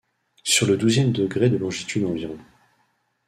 Sur 0.43 0.65
le 0.65 0.77
douzième 0.77 1.11
degré 1.11 1.47
de 1.51 1.57
longitude 1.57 2.05
environ. 2.05 2.39